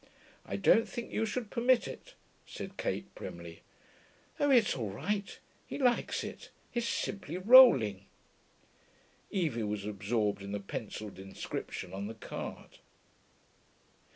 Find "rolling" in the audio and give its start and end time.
7.37-8.07